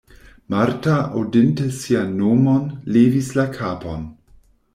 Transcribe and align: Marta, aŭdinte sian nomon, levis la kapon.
Marta, 0.51 0.95
aŭdinte 1.19 1.67
sian 1.81 2.15
nomon, 2.23 2.67
levis 2.97 3.29
la 3.43 3.47
kapon. 3.61 4.11